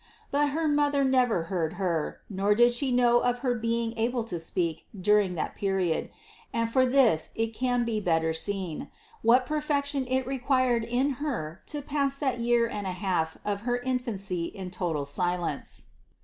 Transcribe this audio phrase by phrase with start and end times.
[0.31, 4.39] But her mother never heard Her, nor <iid she know of her being able to
[4.39, 6.09] speak during that period;
[6.51, 8.89] and from this it can be better seen,
[9.21, 13.61] what perfec tion it required in Her to pass that year and a half of
[13.61, 15.91] her infancy in total silence.